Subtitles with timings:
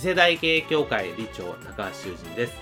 [0.00, 2.54] 次世代経営協会理長高橋修人です。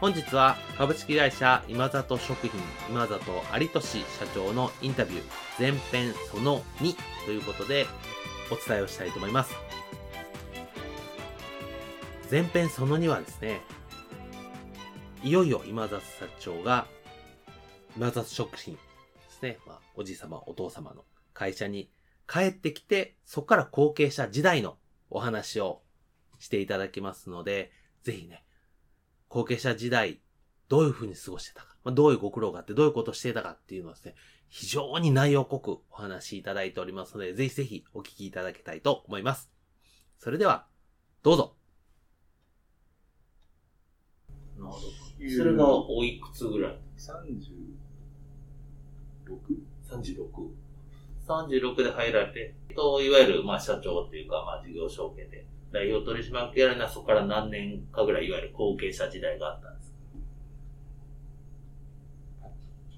[0.00, 2.50] 本日は株式会社今里食品
[2.88, 3.14] 今里
[3.60, 5.22] 有俊社長のインタビュー
[5.58, 7.84] 前編その2ということで
[8.50, 9.54] お伝えをしたいと思います。
[12.30, 13.60] 前編その2はですね
[15.22, 16.86] いよいよ今里社長が
[17.98, 18.80] 今里食品で
[19.28, 21.90] すね、まあ、おじい様お父様の会社に
[22.26, 24.78] 帰ってきてそこから後継者時代の
[25.10, 25.82] お話を
[26.38, 27.70] していただきますので、
[28.02, 28.44] ぜひね、
[29.28, 30.20] 後継者時代、
[30.68, 34.14] どういうふうに過ごしてたか、まあ、どういうご苦労があって、どういうことをしていたかっていうのはですね、
[34.48, 39.50] 非常に内容濃くお話しいただいておりますので、ぜひぜひお聞きいただきたいと思います。
[40.18, 40.66] それでは、
[41.22, 41.56] どうぞ。
[44.58, 44.86] なるほど。
[45.36, 46.78] それがおいくつぐらい
[49.26, 50.66] ?36?36
[51.26, 59.92] 36で入られて、と、いわゆる、まあ、社長っていうか、まあ、事業承継で、代表取締役やるのはそこから何年かぐらい、いわゆる後継者時代があったんです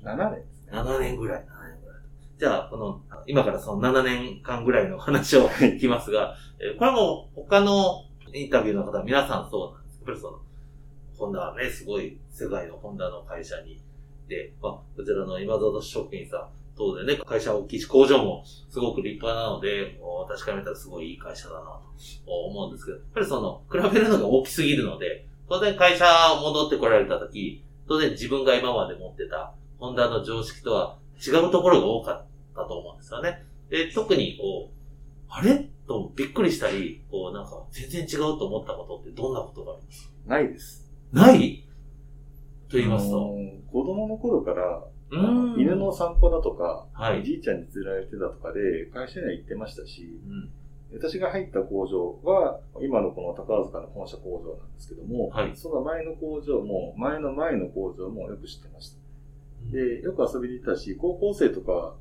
[0.05, 0.73] か ?7 年ですね。
[0.73, 1.99] 7年ぐらい、7年ぐらい。
[2.39, 9.97] じゃあ、この、今からその7年間ぐらいの話を聞きますが、えこれも他のインタビューの方、皆さんそうなんです。
[9.97, 10.41] やっぱりその、
[11.17, 13.81] ホンダはね、すごい世界のホンダの会社に、
[14.29, 16.49] で、まあ、こちらの今里食品さん、
[16.79, 21.83] 当然ね、会社大きいし、工場もすごく立派なので、私から見たらすごいいい会社だなと
[22.31, 26.07] 思うんですけど、やっぱりその、比べるのが大きすぎるので、当然会社
[26.41, 33.43] 戻ってこられた時、当然自分が今まで持ってた、ホンダの常識とは違うところが多かったと思うんですよね。
[33.69, 34.75] で、特にこう、
[35.29, 35.69] あれ？
[35.89, 40.13] とびっくりしたり、こうなんか全然違うと思ったことってどんなことがあります？
[40.27, 40.93] ないです。
[41.13, 41.65] ない？
[42.69, 43.35] と言いますと？
[43.73, 50.51] 子供の頃から犬の散歩だとか、はい、じいちゃんに連れられてたとかで、会社には行ってましたし、うん、
[50.93, 58.99] 私が入った工場は、今のこの宝塚の本社工場なんですけども、はい、その前の工場も、前の前の工場もよく知ってました。
[59.73, 61.95] で、よく遊びに行ったし、高校生とか、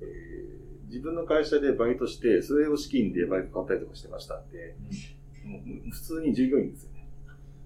[0.00, 4.74] えー、自分の会社でバイトして、それを資金でバイト買ったりとかしてましたんで、
[5.44, 7.06] うん、普通に従業員ですよね。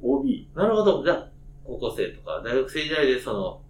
[0.02, 0.48] OB。
[0.54, 1.04] なるほど。
[1.04, 1.28] じゃあ、
[1.64, 3.60] 高校生とか大学生時代でその、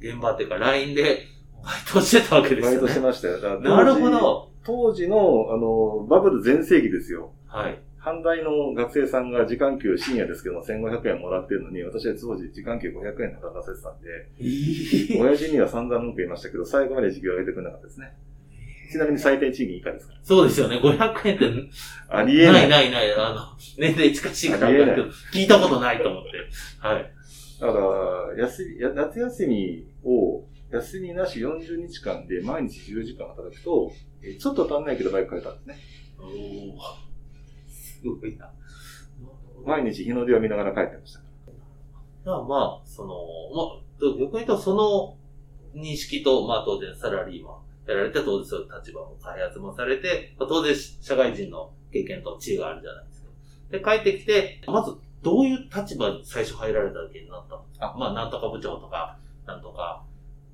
[0.00, 1.26] 現場っていうか LINE で
[1.64, 2.76] バイトしてたわけですよね。
[2.78, 3.60] バイトしましたよ。
[3.60, 4.48] なるほど。
[4.64, 7.32] 当時の、あの、バブル全盛期ですよ。
[7.46, 7.78] はい。
[8.00, 18.12] 阪大の学生さんが時間給深夜ですけども1500円もらってるのに、私は当時時間給500円働かせてたんで、えー、親父には散々文句言いましたけど、最後まで時給上げてくれなかったですね。
[18.90, 20.14] ちなみに最低賃金以下ですか？
[20.14, 20.20] ら。
[20.22, 20.78] そうですよね。
[20.82, 21.70] 500円って。
[22.08, 22.68] ありえない。
[22.68, 23.14] ないないない。
[23.14, 23.40] あの、
[23.76, 26.30] 年齢近しいから聞いたことないと思って。
[26.78, 27.12] はい。
[27.60, 27.78] だか
[28.36, 33.90] ら、休み、夏休みを、休みなし40日間で毎日10時間働くと、
[34.38, 35.76] ちょっと足んないけどバイク買えたんですね。
[36.18, 38.50] おすごいな。
[39.64, 41.20] 毎日日の出を見ながら帰ってました。
[41.20, 43.14] じゃあまあ、その、
[43.54, 45.16] まあ、逆に言うとその
[45.74, 53.28] 認識と、まあ当然サラリーマンやられて、当然そういう立場も開発もされて、まあ、当然社会人の経験と知恵があるじゃないですか。
[53.70, 59.18] で、帰ってきて、まずどういう立場に最初入られた時になったんですかまあ、なんとか部長とか、
[59.48, 60.04] なんとか、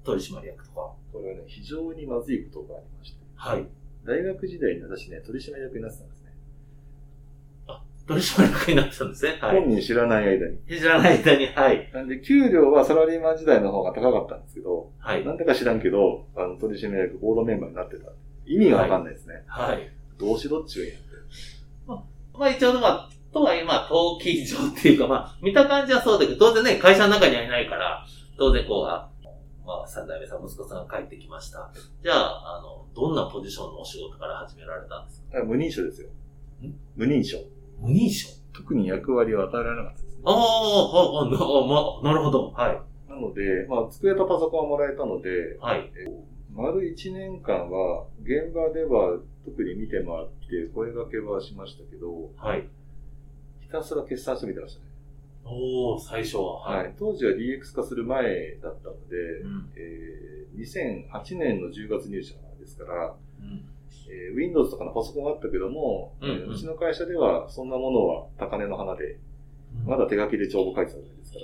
[0.05, 0.93] 取締役とか。
[1.13, 3.19] これはね、非常にまずいことがありまして。
[3.35, 3.67] はい。
[4.05, 6.33] 大学時代に私ね、取締役になってたんですね。
[7.67, 9.39] あ、取締役になってたんですね。
[9.41, 9.61] はい。
[9.61, 10.59] 本人知らない間に。
[10.69, 11.91] 知らない間に、はい。
[11.93, 15.25] なんで、給料はサラリーマン時代の方が高かったんですけど、はい。
[15.25, 18.13] なんでか知らんけど、あの、取締役、ボードメンバーになってた。
[18.47, 19.43] 意味がわかんないですね。
[19.49, 19.91] はい。
[20.19, 21.09] どうしろっちゅうやんって。
[21.87, 29.09] まあ、まあ一応、まあ、とはいえ、まあ、登記上っていうか、まあ、見た感じはそうだけど、当然ね、会社の中にはいないから、当然こう、あ
[29.67, 31.71] まあ、三代目さん、息子さんが帰ってきました。
[32.03, 35.43] じゃあ、あの、どんなポジションのお仕事から始められたんですか？
[35.45, 36.09] 無認証ですよ。
[36.97, 37.39] 無認証。
[37.81, 38.29] 無認証？
[38.53, 40.23] 特に役割を与えられなかったですね。
[40.25, 42.51] ああ、ああ、ま、なるほど。
[42.51, 42.81] はい。
[43.11, 45.91] なので、まあ、机とパソコンはもらえたので、はい。
[45.97, 46.07] え
[46.55, 52.69] 丸1年間は、現場では特に見て回って声掛けはしましたけど、はい。
[53.63, 54.87] ひたすら決算してみてましたね。
[55.45, 56.95] おお最初は、はい。
[56.99, 63.65] 当時は DX 化する前だったので、うん、えー、2008年の10月入社ですから、うん。
[64.09, 69.19] えー、Windows とかのパソコンがあったけども、うん、うん、うちの会社ではそんなものは高値の花で、
[69.87, 71.39] まだ手書きで帳簿書いてたじゃないですか。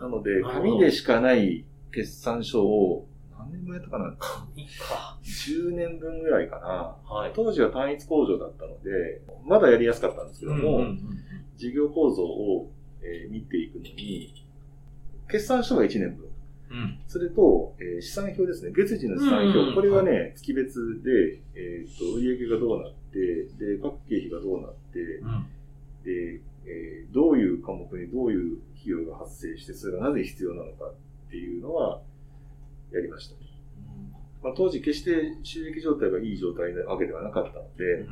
[0.00, 3.06] なので、紙でしかない決算書を、
[3.38, 4.14] 何年分やったかな。
[4.18, 5.18] 紙か。
[5.22, 6.96] 10年分ぐらいかな。
[7.14, 10.98] はい、当時は単一工場だったので、まだやりやすかったんですけども、うんうんうん、
[11.56, 12.70] 事業構造を、
[13.02, 14.44] えー、見ていくのに、
[15.28, 16.30] 決算書が1年分。
[16.70, 18.70] うん、それと、えー、資産表ですね。
[18.70, 19.58] 月次の資産表。
[19.58, 25.46] うんうん、これはね、月別で、えっ、ー、と、売上がどうなって、で、各経費がどうなって、うん、
[26.04, 30.94] で、えー、どういう科目にどういう費用が発生して、それがなぜ必要なのかっ
[31.30, 32.02] ていうのは、
[32.92, 33.34] やりました。
[34.42, 38.06] まあ、当時決して収益状態がいい状態なわけではなかったので、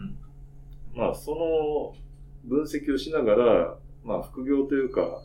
[0.94, 1.94] まあ、その
[2.44, 5.22] 分析をしながら、まあ、副業というか、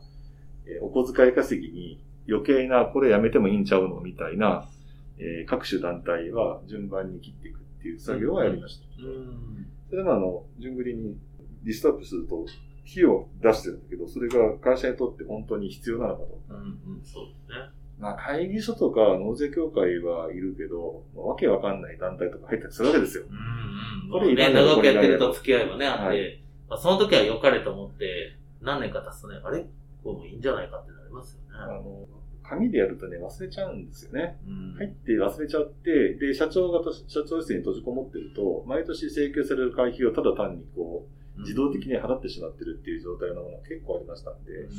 [0.66, 4.70] えー、お小遣い稼ぎに余計な、これやめてもいいんちゃうのみたいな、
[5.18, 8.86] えー、各種団体は順番に切っていくっていう作業はやりました。
[9.04, 11.18] うん、それもあの、順繰りに
[11.64, 12.46] リストアップすると、
[12.86, 16.40] 費用出してるんだけど、それが会社にとって本当に必要なのかと。
[16.50, 17.56] うんうん、そうですね。
[18.00, 23.24] まあ、会議所とか納税協会はいるけど、まあ、わけわかんない団体とか入ったりするわけですよ。
[23.30, 24.22] うんうん。
[24.22, 29.66] これね、長くやってると付き合いもね、あって、はい、まあ、その時は良かれと思って、何年か経つとね、あれ？
[30.04, 31.48] こういいんじゃないかってなりますよね。
[31.52, 32.08] あの、
[32.44, 34.38] 紙でやるとね、忘れちゃうんですよね。
[34.46, 41.08] うん、入って忘れちゃって、で、社長が社長室に閉じこもってると、毎年請求される会費をただ単にこ
[41.38, 44.70] う、自動的に払ってしまってるっていう状態のものが結構ありましたんで、うん、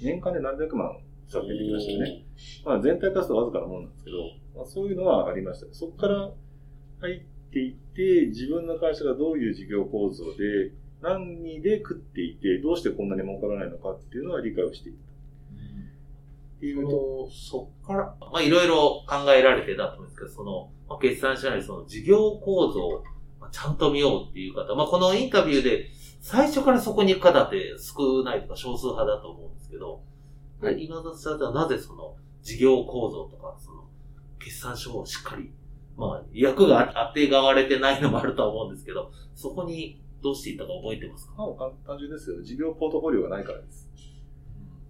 [0.00, 0.98] 年間で何百万
[1.28, 2.24] 使ってきましたね。
[2.64, 4.18] まあ全体化すとわずかなもんなんですけど、
[4.54, 5.74] まあ、そういうのはありました。
[5.74, 6.30] そこから
[7.00, 15.14] 入っていって、自分の会社がどういう事業構造で、何で食っていて、どうしてこんなに儲からないのかっていうのは理解をしていった。
[16.56, 23.04] っていうと、そっから、まあいろいろ考えられてたと思うんですけど、その、まあ、決算書なりその事業構造を
[23.50, 30.00] ちゃんと見ようっていう方、まあこのインタビューで最初からそこに行く方って少ないとか少数派だと思うんですけど、
[30.60, 33.84] はい、今田さんはなぜその事業構造とか、その
[34.38, 35.52] 決算書をしっかり、
[35.96, 41.36] まあ役が当てがわれてないのもあるとは思うんですけど、そこにどうしていったか覚えてますか？
[41.86, 42.42] 単純ですよ。
[42.42, 43.88] 事業ポートフォリオがないからです。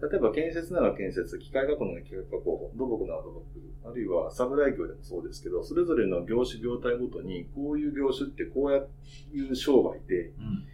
[0.00, 10.64] 例えば建設なら建設、機械加工なら機械加工、土木なら土木、あるいはサムライ業でもそうですけど、それぞれの業種業態ごとに、こういう業種ってこうやいう商売で、うん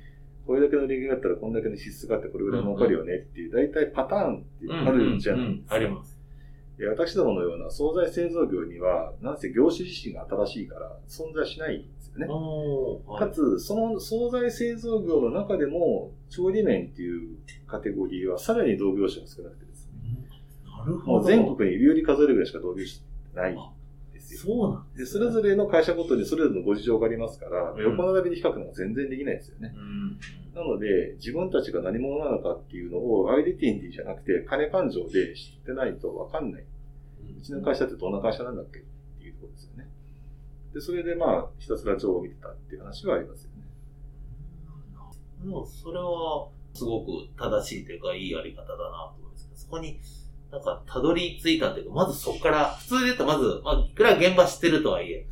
[0.46, 5.74] これだけの利益があったらこんだけの支出があってこれぐらい儲かるよねっていう、大体パターンってあるじゃないですか。
[5.76, 6.18] あります。
[6.86, 12.26] 私どものような惣菜製造業には、なんせ業種自身が新しいから存在しないんですよね。
[13.06, 17.36] はい、かつ、その惣菜製造業の中でも、調理麺っていう
[17.66, 19.92] カテゴリーはさらに同業種が少なくてですね。
[20.64, 21.26] なるほど。
[21.26, 23.56] 全国に指折り数えるぐらいしか同業種ない。
[24.30, 24.54] ですよ。
[24.54, 29.74] そうなんで、ね、それぞれの会社ごとにそれぞれのご事情がありますから、うん、横並びで比較なんか全然できないですよね。
[29.76, 30.18] うん、
[30.54, 36.62] なので、自分たちが何者なのかっていうのをアイデンティティじゃなくて、金勘定で知ってないとわかんない。
[36.62, 38.78] うちの会社ってどんな会社なんだっけ？
[38.80, 38.82] っ
[39.18, 39.88] ていうところですよね。
[40.74, 45.50] で、それでまあ、ひたすら情を見てたっていう話はありますよね。
[45.50, 47.06] もう、それは、すごく
[47.36, 49.98] 正しいというか、いいやり方だなと思うんですけど、そこに、
[50.50, 55.26] なんか、たどり着いたというか、まずそこから、普通で言うとまず、まあ、いくら現場知ってるとはいえ、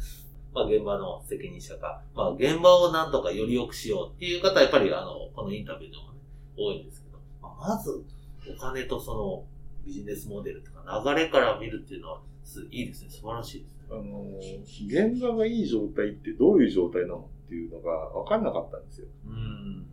[0.54, 6.20] まあ、現場の責任者が、まあ、現場をなんとかより良くしようっていう方は、やっぱり、あの、このインタビューでもね、
[6.56, 8.04] 多いんですけど、まあ、まず、
[8.48, 9.44] お金とその、
[9.84, 12.20] ビジネスモデルとか流れから見るっていうのは、
[12.70, 13.10] いいですね。
[13.10, 13.78] 素晴らしいですね。
[13.90, 14.38] あの、
[14.86, 19.06] 現場がいい状態ってどういう状態なのっていうのが分かんなかったんですよ。
[19.26, 19.86] うん。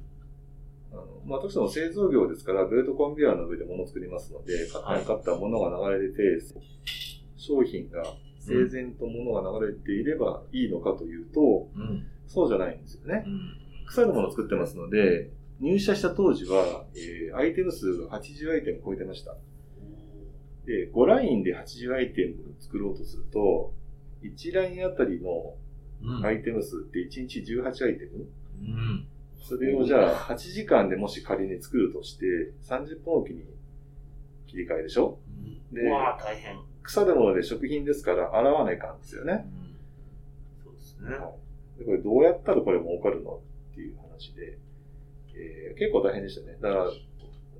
[0.92, 6.44] あの、まあ、私ども製造業ですから、ベルトコンベヤーの上で物を作りますので、カッターにカッター物が流れて
[7.38, 8.04] 商品が
[8.39, 13.24] 整然と物が流れていればいいのかというと、うん、そうじゃないんですよね。
[13.25, 19.36] うん、腐るものを作ってますので、入社した当時は、えー、アイテム数が80アイテム超えてました。
[20.65, 23.74] で、5ラインで80アイテム作ろうとすると、
[24.24, 25.56] 1ラインあたりの
[26.24, 28.27] アイテム数って1日18アイテム、
[28.62, 29.08] うん
[29.47, 32.25] それをじゃあ、8時間でもし仮に作るとして、
[32.63, 33.43] 30分おきに
[34.47, 35.19] 切り替えでしょ、
[35.71, 36.57] うん、で、わ大変。
[36.81, 39.45] 腐るもので食品ですから洗わないかんですよね。
[40.65, 41.15] うん、そうですね。
[41.15, 41.35] は
[41.77, 41.79] い。
[41.79, 43.39] で、これどうやったらこれ儲かるの
[43.71, 44.57] っていう話で、
[45.35, 46.57] えー、結構大変でしたね。
[46.59, 46.91] だから、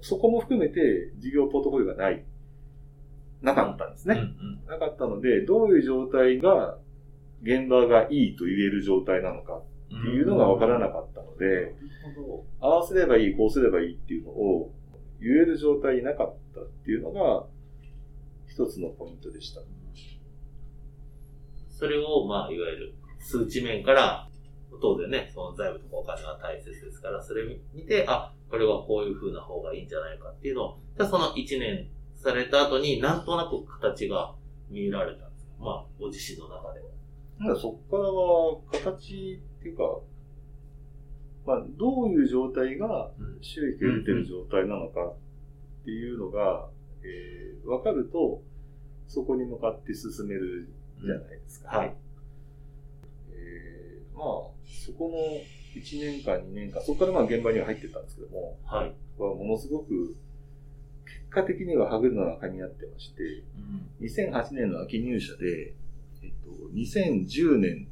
[0.01, 2.23] そこも含めて事業ポートフォリオがない、
[3.43, 4.15] なかったんですね。
[4.15, 6.79] うんうん、なかったので、どういう状態が
[7.43, 11.75] 現場がいいと言える状態なのかっていうのが分からなかったので、
[12.59, 14.73] 合わせればいい、こうすればいいっていうのを
[15.21, 17.45] 言える状態になかったっていうのが
[18.47, 19.61] 一つのポイントでした。
[21.69, 24.29] それを、まあ、いわゆる数値面から、
[24.81, 34.35] 当然ね、その財務とかお金は大切ですから、それ見て、あ、これはこういう風な方がいいんじゃないかっていうのを、じゃあその1年された後になんとなく形が
[34.69, 35.51] 見られたんですか？
[35.59, 36.81] まあ、ご自身の中で。
[37.59, 39.83] そこからは、形っていうか、
[41.45, 43.11] まあ、どういう状態が
[43.41, 45.15] 収益が出てる状態なのかっ
[45.85, 46.67] ていうのが、
[47.03, 48.41] えー、分かると、
[49.07, 50.67] そこに向かって進める
[51.03, 51.95] じゃないですか、はい。
[53.31, 54.25] えー、まあ、
[54.65, 58.95] そこの1年間、2年間、そこからまあ現場には入ってたんですけども、はい。
[59.19, 60.15] はものすごく、
[61.05, 63.23] 結果的には歯車が噛み合ってまして、
[63.99, 65.75] うん、2008年の秋入社で、
[66.23, 67.87] えっと、2010年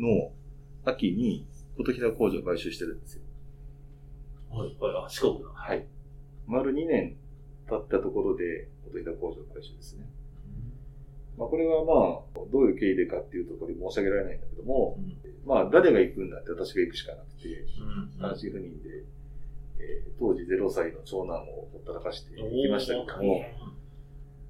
[0.00, 0.32] の
[0.84, 3.22] 秋に琴平工場を買収してるんですよ。
[4.50, 5.52] はい、はい、あ、四国の。
[5.52, 5.86] はい。
[6.46, 7.16] 丸2年
[7.68, 10.06] 経ったところで琴平工場買収ですね。
[11.36, 17.66] まあ、これはまあ、どういう経緯でかっていうところに申し上げられないんだけども、うん、まあ、誰が行くんだって私が行くしかなくて、
[18.20, 19.02] 単身赴任で、
[19.80, 23.42] えー、当時0歳の長男をほったらかして行きましたけども、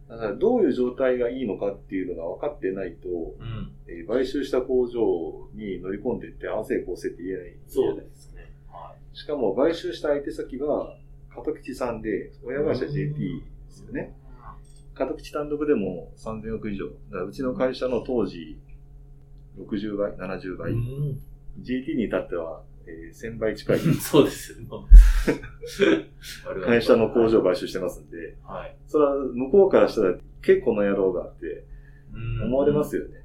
[0.09, 8.53] だからどういう状態がいいのかっていうのが分かってないと、うん、えー、買収した工場に乗り込んでいって安静構成って言えないそうですね。
[8.71, 10.97] はい、しかも買収した相手先は、
[11.35, 14.15] 加藤吉さんで、親会社 JT ですよね。
[14.95, 16.87] 加藤吉単独でも3000億以上。
[16.87, 18.59] だからうちの会社の当時、
[19.59, 20.73] 60倍、70倍。
[20.73, 21.21] うん、
[21.61, 23.79] JT に至っては、えー、1000倍近い。
[23.99, 24.59] そうですよ、
[26.65, 31.65] 会社の工場を買収してますんで、はい、それは向こうからしたら結構な野郎があって
[32.45, 33.25] 思われますよね。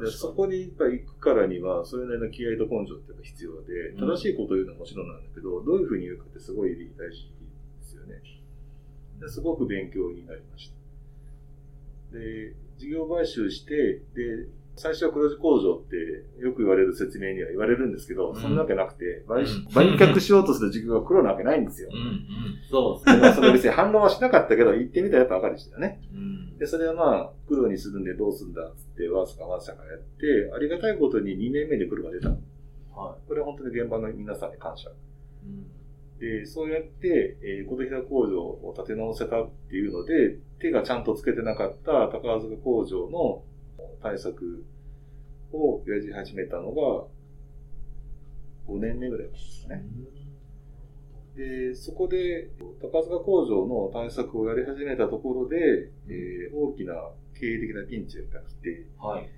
[0.00, 7.30] でそこにやっぱ行くからには、それなりの気合と根性って必要で、正しいことを言うのはもちろんなんだけど、どういうふうに言うかってすごい大事
[7.78, 8.20] ですよね。
[9.20, 10.72] ですごく勉強になりまし
[12.10, 12.18] た。
[12.18, 15.96] で、事業買収して、で、最初は黒字工場って
[16.42, 21.90] よく言われる説明には言われるんですけど、うん、そんなわけなくて、売,、売却しようとする事業が黒なわけないんですよ。
[21.92, 22.24] うんうん、
[22.70, 23.32] そうですね。
[23.34, 26.00] それ別に反論はしなかったけど、言ってみたらやっぱ分かるしたよね。
[26.12, 32.30] うん、で、それはまあ、黒にするんでどうするんだっつって、わずかわずかやって、ありがたいことに2年目で黒が出た。
[32.30, 32.38] はい。
[33.28, 34.88] これは本当に現場の皆さんに感謝。
[34.88, 35.66] うん
[36.22, 43.42] で、そうやって、えー、琴平工場を立て直せたっていうので、手がちゃんとつけてなかった高塚工場の
[44.02, 44.64] 対策
[45.52, 47.06] をやり始めたのが
[48.68, 49.84] 5年目ぐらいですかね。
[51.36, 56.94] で、そこで高塚工場の対策をやり始めたところで、えー、大きな
[57.38, 59.28] 経営的なピンチが来て、はい、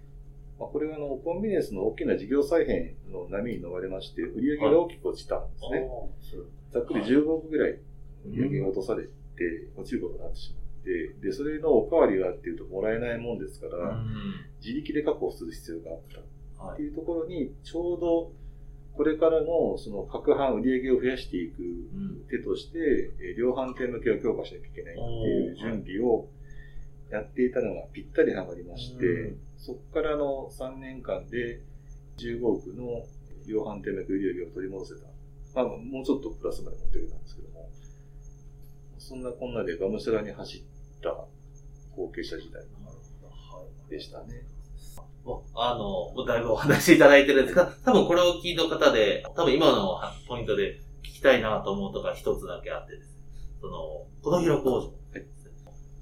[0.59, 5.81] まあ、これはあのコンビニエンスの大きな事業再編の波に逃れまして、売上が大きく落ちたんですね。
[5.81, 5.89] はい、
[6.73, 7.79] ざっくり15億ぐらい
[8.27, 9.11] 売上が落とされて、
[9.77, 10.64] 落ちることになってしまう。
[10.85, 13.99] て、で、それのおかわりがっていうともらえないもんですから、
[14.61, 16.21] 自力で確保する必要があった。
[16.73, 18.33] っていうところに、ちょうど
[18.97, 21.57] これからのその各販売上を増やしていく
[22.31, 26.29] 手として、量販店向けを強化しなきゃいけないっていう準備を
[27.11, 31.61] やっていたのがぴったりはまりまして、そこからの3年間で
[32.19, 33.05] 15億の
[33.47, 35.07] 量販店向け売上を取り戻せた。
[35.55, 37.69] まあ、もうちょっとプラスまで持ってくれたんですけども、
[38.99, 40.63] そんなこんなでがむしゃらに走っ
[41.05, 41.11] た
[41.95, 42.65] 後継者時代
[43.89, 44.47] でしたね。
[45.55, 53.23] あの、だいぶお話しいただいてるんですが、多分これを聞いた方で、多分今のポイントで聞きたいなと思うとか一つだけあってですね。
[53.61, 54.77] その、この広工場。
[54.79, 54.83] は
[55.15, 55.25] い、やっ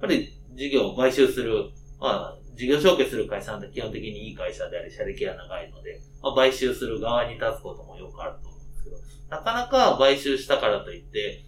[0.00, 8.96] ぱり事業を買収する、まあ、事業承継する会社なんて基本的にいい会社であり、社歴が長いので、まあ、買収する側に立つこともよくあると思うんですけど、
[9.28, 11.44] なかなか買収したからといって、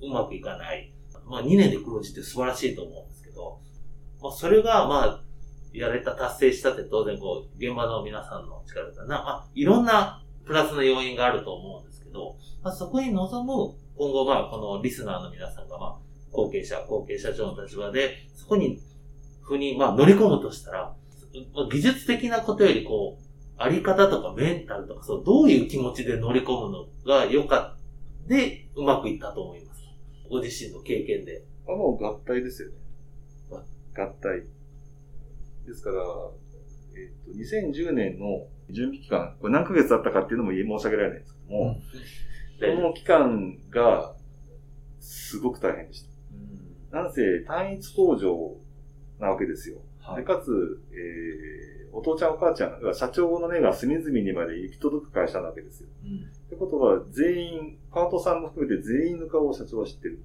[0.00, 0.92] うまくいかない。
[1.26, 3.60] まあ2年で黒字って素晴らしいと思うんですけど、
[4.22, 5.22] まあそれがまあ、
[5.72, 15.98] やれた、達成したって当然こう、現場の皆さんの力だな、まあ、いろんなプラスの要因があると思うんですけど、まあそこに臨む、今後まあこのリスナーの皆さんがまあ、
[16.30, 18.80] 後継者、後継社長の立場で、そこに、
[19.42, 20.94] ふに、まあ乗り込むとしたら、
[21.70, 23.24] 技術的なことよりこう、
[23.56, 27.76] あり方とかメンタルとか、そう、どういう気持ちで乗り込むのが良かっ
[28.28, 29.71] た、で、うまくいったと思います。
[30.32, 31.44] ご自身の経験で。
[31.68, 32.76] あ、もう合体ですよね。
[33.94, 34.44] 合体。
[35.66, 35.96] ですから、
[36.96, 41.76] えっ、ー、と、2010年の準備期間、これ何ヶ月あったかっていうのも申し上げられないんですけども、
[42.62, 44.14] うん、この期間が、
[45.00, 46.06] すごく大変でし
[46.90, 46.96] た。
[46.96, 48.56] なんせ単一工場
[49.18, 49.82] なわけですよ。
[50.00, 55.88] はい、でかつ、えー、お父ちゃんお母ちゃん、社長の目が隅々にまで行き届く会社なわけですよ。
[56.04, 60.20] うん、ってことは、全員、パートさんも含めて全員の顔を社長は知ってる。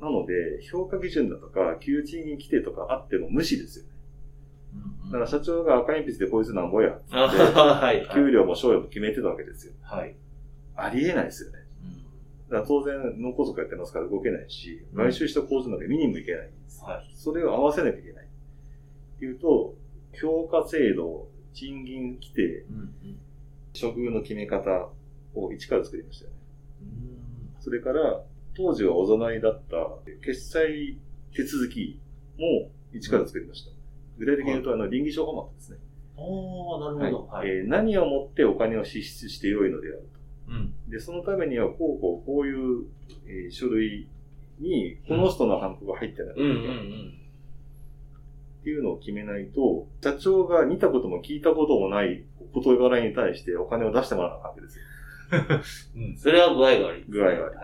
[0.00, 3.90] うん、なので、評価基準だとか、給賃金規定とかあっても無視ですよね。
[5.06, 6.98] だから社長が赤鉛筆でこいつなんぼや。
[7.08, 9.74] はい、給料も賞与も決めてたわけですよ。
[9.82, 10.16] はい。
[10.74, 11.58] ありえないですよね。
[12.50, 16.82] だから当然、脳梗塞やってますから動けないし、買収した工場なんか見にも行けないんです。
[16.82, 17.12] はい。
[17.14, 18.24] それを合わせなきゃいけない。
[18.24, 19.76] っていうと、
[20.20, 23.18] 評価制度、賃金規定、うんうん、
[23.78, 24.88] 処遇の決め方
[25.34, 26.36] を一から作りましたよね。
[27.60, 28.22] それから、
[28.56, 29.76] 当時はおざないだった
[30.24, 30.98] 決済
[31.34, 32.00] 手続き
[32.38, 33.70] も一から作りました。
[34.18, 35.78] 具体的に言うと、あの、倫理証フォーマットですね。
[36.16, 37.26] ああ、なるほど。
[37.26, 40.08] はい、えー、何をもってお金を支出してよいのである
[40.46, 40.52] と。
[40.52, 42.86] うん、で、そのためには、こうこう、こういう、
[43.26, 44.08] えー、書類
[44.60, 46.34] に、この人のハンコが入ってない。
[46.36, 47.23] うんうんうん
[48.64, 54.84] っていうのを決めないと、社長が見たことも聞いたこともない事柄に対してお金を出してもらうわけですよ。
[56.08, 57.56] うん、それは具合が悪い、具合が悪い。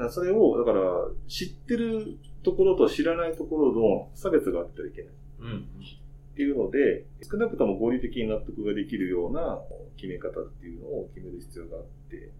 [0.00, 0.82] はい、それを、だから、
[1.28, 5.12] 知ってるところと知らないところの差別があってはいけない。
[5.42, 9.62] うん、っていうので、少なくとも合理的に納得ができるような
[9.96, 12.32] 決め方っていうのを決める必要があって、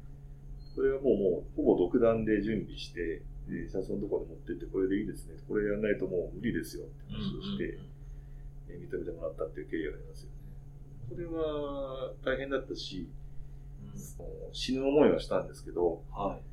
[0.74, 3.22] それはもう、もう、ほぼ独断で準備して、
[3.72, 5.34] 社長のところに持ってって、これでいいですね。
[5.48, 7.78] これやらないともう無理ですよって話をして、
[8.74, 10.36] 認めてもらったっていう経緯がありますよね。
[11.08, 13.08] これは大変だったし、
[13.82, 14.00] うん、
[14.52, 16.48] 死ぬ思いはしたんですけど、はい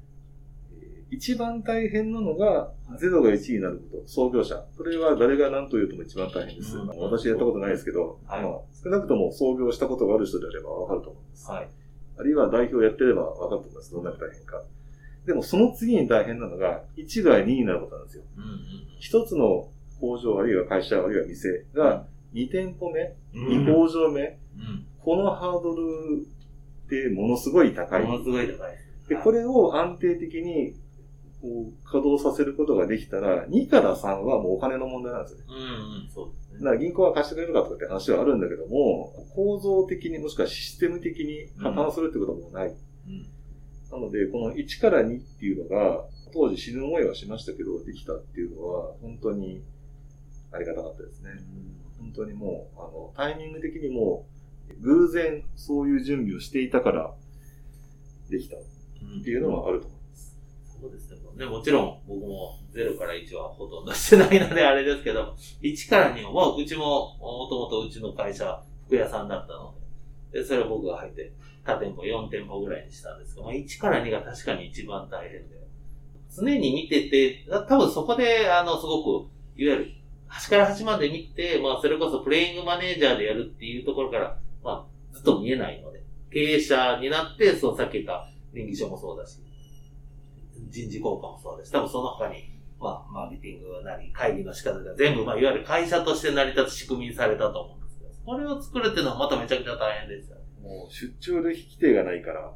[1.11, 4.65] 一番大変なのが、0が1になること、創業者。
[4.75, 6.77] これは誰が何と言うとも一番大変です。
[6.77, 8.51] うん、私やったことないですけど、はい、まあ、
[8.83, 11.49] 少なくとも創業したことがある人であればわかると思います。
[11.49, 11.69] はい、
[12.17, 13.91] あるいは代表やってればわかると思います。
[13.91, 14.63] どんなに大変か。
[15.25, 18.23] でもその次に大変なのが、1が2になることなんですよ。
[18.99, 26.25] 一、うん、つの工場、あるいは会社、あるいは店が2店舗目、うん、2工場目、うん、このハードル
[26.85, 28.03] ってものすごい高い。
[28.03, 28.77] ものすごい高い。
[29.07, 30.75] で、これを安定的に
[31.41, 35.45] こう稼働させることができたら、2から3はもうお金の問題なんですよね。
[35.47, 36.59] うん、うん、そうですね。
[36.59, 42.67] だから銀行は貸してくれるかとかって話はあるんだけども、構造的にもしくはシステム的に破綻するってこともない。
[42.69, 43.27] うん、
[43.91, 49.61] なので、この1から2っていうのが、当時死ぬ思いはしましたけど、できたっていうのは、本当に
[50.55, 51.31] ありがたかったですね。
[51.99, 54.25] うん、本当にもう、あの、タイミング的にも、
[54.81, 57.13] 偶然そういう準備をしていたから、
[58.29, 58.59] できたっ
[59.23, 60.37] ていうのはあると思います。
[60.81, 61.15] そうですね。
[61.35, 69.75] ね、もちろん僕も0から1はほとんどしてないのであれですけど、1から2は、まあ、うちも、もともとうちの会社、服屋さんだったの
[70.31, 71.33] で、で、それを僕が入って、
[71.65, 75.55] 他店舗4店舗ぐらいにしたんですけど、まあ、1から2が確かに一番大変で、
[76.33, 79.91] 常に見てて、多分そこで、あの、すごく、いわゆる、
[80.35, 89.39] 端から端まで見て、まあ、それこそプレイングマネージャーでやるっていうところから、まあ、ずっと見えないので、経営者になって、そのさっき言った臨議書もそうだし、
[90.69, 91.71] 人事効果もそうです。
[91.71, 92.49] 多分その他に、
[92.81, 100.37] まあ、マーケティングなり、会議の仕方が全部、まあ、いわゆる会社として成り立つ仕組みにされたと思うんですけど、これを作るっていうのはまためちゃくちゃ大変ですよ。
[100.61, 102.51] もう、出張で引き手がないから。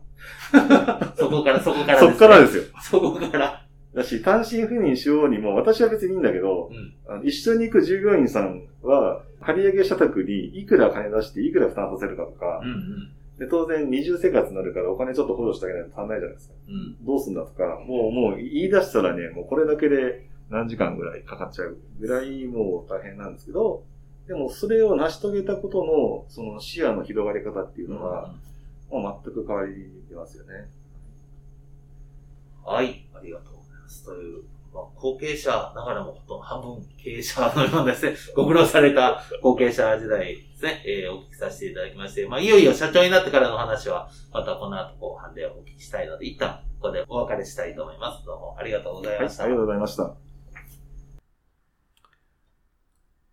[1.16, 2.64] そこから、そこからね、そこからですよ。
[2.82, 3.69] そ こから。
[3.96, 6.70] だし、単身赴任しようにも、私は別にいいんだけど、
[7.08, 13.12] うん、一緒に行く従業員さんは、借り上げ社宅にいくら金出していくら負担させるかとか、うんうん。
[13.40, 16.54] で、当然二重生活になるからお金ちょっと補助してあげないと足んないじゃないですか。
[16.68, 23.84] うん、どうすんだとか、もう、もう言い出したらね、もうこれだけで何時間ぐらいかかっちゃうぐらいもう大変なんですけど、
[24.28, 28.32] でもそれを成し遂げたことの、その視野の広がり方っていうのは、
[28.92, 30.68] うん、もう全く変わりますよね。
[32.64, 33.59] はい、ありがとう
[33.90, 34.06] す。
[34.06, 48.26] というまあ、後継者ながらもほとんど半分経営者のようですね、 ご苦労された後継者時代ですね、えー、お聞きさせていただきまして、まあ、いよいよ社長になってからの話は、またこの後後半でお聞きしたいので、一旦ここでお別れしたいと思います。
[48.26, 49.44] どうもありがとうございました。
[49.44, 50.16] はい、ありがとうございました。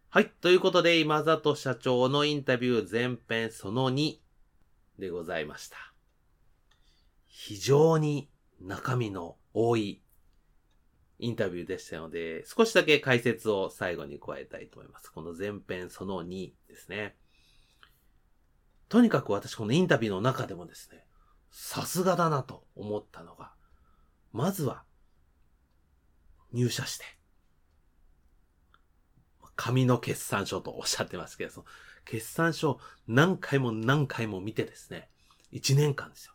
[0.09, 0.31] はい。
[0.41, 4.17] ということで、今里社長のインタビュー前編その2
[4.99, 5.77] でございました。
[7.27, 10.01] 非常に中身の多い
[11.19, 15.11] インタビューでしたので、少しだけ解説を最後に加えたいと思います。
[15.11, 17.17] この前編その2ですね。
[18.89, 21.07] とにかく私このインタビューの中でもですね、
[21.51, 23.53] さすがだなと思ったのが、
[24.33, 24.85] まずは、
[26.53, 27.05] 入社して、
[29.57, 31.67] 紙の決算書とおっしゃってますけど、その
[32.05, 35.09] 決算書何回も何回も見てですね、
[35.53, 36.35] 1年間ですよ。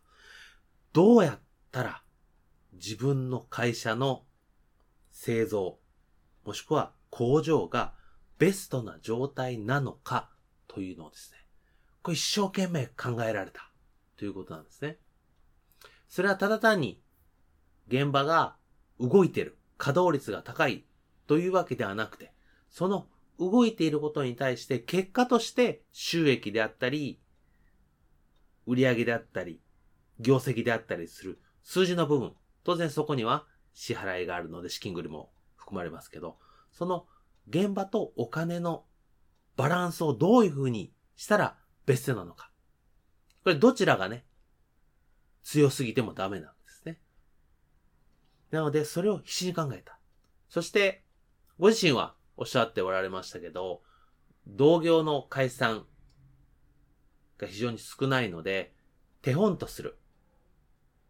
[0.91, 1.39] どうやっ
[1.71, 2.01] たら
[2.73, 4.23] 自分の会社の
[5.23, 5.77] 製造、
[6.45, 7.93] もしくは工場が
[8.39, 10.31] ベストな状態なのか
[10.67, 11.37] というのをですね、
[12.01, 13.69] これ一生懸命考えられた
[14.17, 14.97] ということなんですね。
[16.09, 17.03] それはただ単に
[17.87, 18.55] 現場が
[18.99, 20.85] 動いてる、稼働率が高い
[21.27, 22.33] というわけではなくて、
[22.71, 23.05] その
[23.37, 27.21] 動いていることに対して結果として収益であったり、
[28.65, 29.61] 売上であったり、
[30.19, 36.37] 業績であったりする数字の部分、当然そこには支払いがあるので資金繰りも含まれますけど、
[36.71, 37.05] その
[37.49, 38.85] 現場とお金の
[39.55, 42.51] バランスをどういうふうにしたらベストなのか。
[43.43, 44.25] これどちらがね、
[45.43, 46.99] 強すぎてもダメなんですね。
[48.51, 49.99] なので、それを必死に考えた。
[50.49, 51.03] そして、
[51.59, 53.81] ご自身はおっしゃっておられましたけど、
[54.47, 55.85] 同業の解散
[57.37, 58.73] が非常に少ないので、
[59.21, 59.97] 手本とする。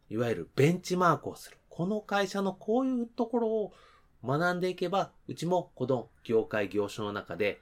[0.09, 1.57] いわゆるベンチマークをする。
[1.71, 3.73] この会社のこういうところを
[4.23, 7.61] 学んでいけば、うちもこの業界業種の中で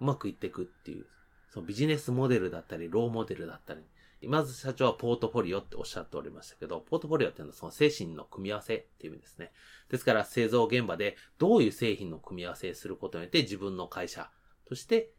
[0.00, 1.06] うまくいっていくっていう、
[1.50, 3.80] そのビジネスモデルだったり、ローモデルだったり、
[4.20, 9.50] 今津社長はポートフォリオっておっしゃっておりましたけど、ポートフォリオっていうのはその精神の組み合わせっていう意味ですね。
[9.88, 14.30] ですから製造現場でどういう製品の組み合わせすることによって自分の会社
[14.66, 15.10] として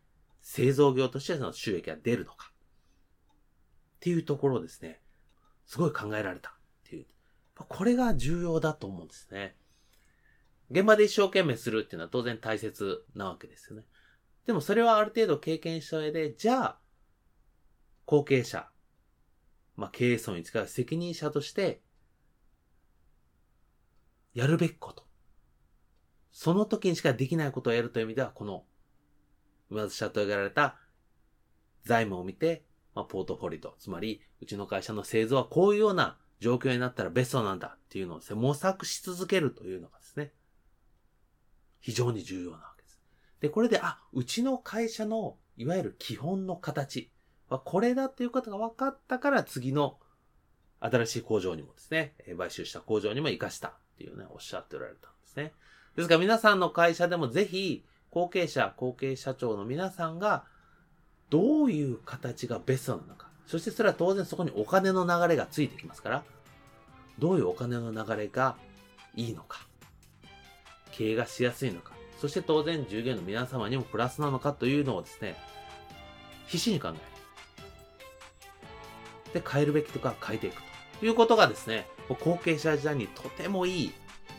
[0.42, 2.52] 製造業としてその収益が出るのか。
[3.96, 5.02] っていうところですね、
[5.66, 6.59] すごい考えられた。
[7.68, 9.56] これが重要だと思うんですね。
[10.72, 13.84] 現場で一生懸命するっていうのは当然大切なわけですよね。
[14.46, 16.80] でもそれはある程度経験した上で、じゃあ、
[18.06, 18.68] 後継者、
[19.76, 21.82] まあ、経営層に使う責任者として、
[24.34, 25.06] やるべきこと。
[26.32, 28.64] その時にしかできないことをやるという意味では、この、
[29.70, 30.78] 今津社長がやられた
[31.84, 32.64] 財務を見て、
[32.96, 40.34] まあ、ポートフォリオ、つまり、うちの会社の製造はこういうような状況になったらベストなんだっていうのを、模索し続けるというのがですね、
[41.80, 43.02] 非常に重要なわけです。
[43.42, 47.12] で、これで、あ、うちの会社の、いわゆる基本の形
[47.50, 50.00] はこれだっていうことが分かったから、次の
[50.80, 55.54] 新しい工場にもですね、買収した工場にも活かしたっていうね、おっしゃっておられたんですね。
[55.96, 60.46] ですから皆さんの会社でもぜひ、後継者、後継社長の皆さんが、
[61.30, 63.29] どういう形がベストなのか。
[63.50, 66.24] そしてそれは当然そこにお金の流れがついてきますから、
[67.18, 68.56] どういうお金の流れが
[69.16, 69.66] いいのか。
[70.92, 71.94] 経営がしやすいのか。
[72.22, 75.36] そして当然従業員の皆様にもプラスなのかというのをですね、
[76.46, 76.92] 必死に考え
[79.32, 79.42] る。
[79.42, 80.62] で、変えるべきとか変えていく
[81.00, 83.92] ということがですね、後継者時代にとてもいい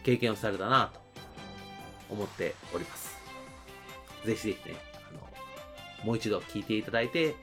[0.05, 1.01] 経験をされたなと
[2.11, 3.17] 思っております。
[4.25, 4.77] ぜひぜひね、
[5.11, 5.29] あの
[6.07, 7.35] もう一度聞いていただいて、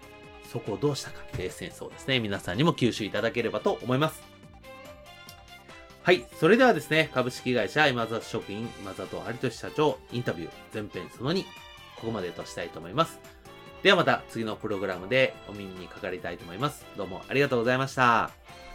[0.52, 4.22] そこをどうしたかというエッセンスをですね、皆さんにも吸収いただければと思います。
[6.04, 6.26] はい。
[6.40, 13.20] それではですね、株式会社今里職員今里有俊社長インタビュー前編その2、ここまでとしたいと思います。
[13.84, 16.86] ではまた次のプログラムでお耳にかかりたいと思います。
[16.96, 18.67] どうもありがとうございました。